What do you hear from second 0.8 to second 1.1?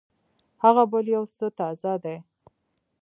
بل